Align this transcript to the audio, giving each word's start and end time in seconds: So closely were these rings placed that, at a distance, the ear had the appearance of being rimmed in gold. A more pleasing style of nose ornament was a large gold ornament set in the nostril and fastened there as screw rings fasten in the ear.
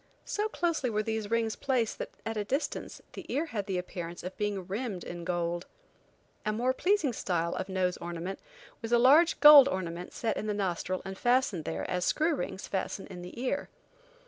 So 0.25 0.49
closely 0.49 0.89
were 0.89 1.03
these 1.03 1.29
rings 1.29 1.55
placed 1.55 1.99
that, 1.99 2.09
at 2.25 2.35
a 2.35 2.43
distance, 2.43 3.03
the 3.13 3.23
ear 3.31 3.45
had 3.45 3.67
the 3.67 3.77
appearance 3.77 4.23
of 4.23 4.35
being 4.35 4.65
rimmed 4.65 5.03
in 5.03 5.23
gold. 5.23 5.67
A 6.43 6.51
more 6.51 6.73
pleasing 6.73 7.13
style 7.13 7.53
of 7.53 7.69
nose 7.69 7.97
ornament 7.97 8.39
was 8.81 8.91
a 8.91 8.97
large 8.97 9.39
gold 9.41 9.67
ornament 9.67 10.11
set 10.11 10.37
in 10.37 10.47
the 10.47 10.55
nostril 10.55 11.03
and 11.05 11.19
fastened 11.19 11.65
there 11.65 11.87
as 11.87 12.03
screw 12.03 12.33
rings 12.33 12.67
fasten 12.67 13.05
in 13.11 13.21
the 13.21 13.39
ear. 13.39 13.69